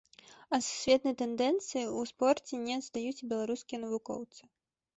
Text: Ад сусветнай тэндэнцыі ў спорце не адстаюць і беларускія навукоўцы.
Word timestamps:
Ад 0.57 0.61
сусветнай 0.67 1.15
тэндэнцыі 1.21 1.83
ў 1.85 2.01
спорце 2.13 2.53
не 2.65 2.73
адстаюць 2.81 3.15
і 3.21 3.31
беларускія 3.35 3.83
навукоўцы. 3.87 4.41